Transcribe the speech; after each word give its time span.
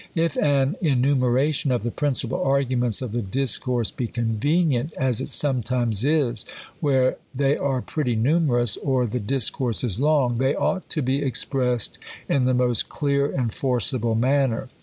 If 0.15 0.35
an 0.37 0.77
enumeration 0.81 1.71
of 1.71 1.83
the 1.83 1.91
principal 1.91 2.41
arguments 2.41 3.03
of 3.03 3.11
the 3.11 3.21
discourse 3.21 3.91
be 3.91 4.07
convenient, 4.07 4.93
as 4.95 5.21
it 5.21 5.29
some 5.29 5.61
times 5.61 6.03
is, 6.03 6.43
where 6.79 7.17
they 7.35 7.55
are 7.55 7.83
pretty 7.83 8.15
numerous, 8.15 8.77
or 8.77 9.05
the 9.05 9.19
dis 9.19 9.51
course 9.51 9.83
is 9.83 9.99
long, 9.99 10.39
they 10.39 10.55
ought 10.55 10.89
to 10.89 11.03
be 11.03 11.21
expressed 11.21 11.99
in 12.27 12.45
the 12.45 12.55
most 12.55 12.89
clear 12.89 13.27
and 13.31 13.53
forcible 13.53 14.15
manner. 14.15 14.69